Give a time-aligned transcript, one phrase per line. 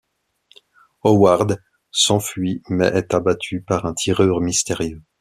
[1.03, 1.59] Howard
[1.91, 5.03] s'enfuit mais est abattu par un tireur mystérieux.